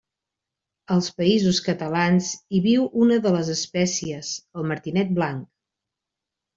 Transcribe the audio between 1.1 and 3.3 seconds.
Països Catalans hi viu una